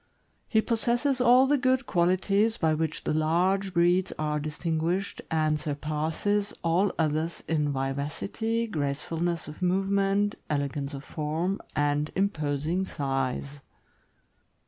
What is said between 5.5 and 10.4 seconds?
surpasses all others in vivacity, gracefulness of movement,